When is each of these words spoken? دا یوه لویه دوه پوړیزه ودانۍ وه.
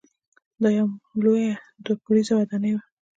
دا 0.61 0.69
یوه 0.77 0.91
لویه 1.23 1.53
دوه 1.83 1.95
پوړیزه 2.03 2.33
ودانۍ 2.37 2.71
وه. 2.73 2.81